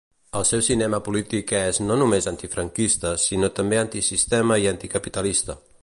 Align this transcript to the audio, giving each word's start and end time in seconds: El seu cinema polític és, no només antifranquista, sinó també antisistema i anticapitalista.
El 0.37 0.45
seu 0.51 0.61
cinema 0.67 0.99
polític 1.07 1.53
és, 1.59 1.79
no 1.89 1.97
només 2.03 2.29
antifranquista, 2.33 3.13
sinó 3.27 3.53
també 3.61 3.81
antisistema 3.83 4.63
i 4.65 4.71
anticapitalista. 4.77 5.63